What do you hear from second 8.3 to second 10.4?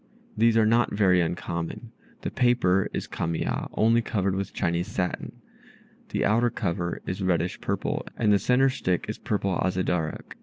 the centre stick is purple Azedarach.